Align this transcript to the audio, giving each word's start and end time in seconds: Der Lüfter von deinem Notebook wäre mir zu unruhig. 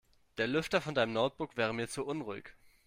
Der 0.39 0.47
Lüfter 0.47 0.81
von 0.81 0.95
deinem 0.95 1.13
Notebook 1.13 1.57
wäre 1.57 1.75
mir 1.75 1.87
zu 1.87 2.03
unruhig. 2.07 2.55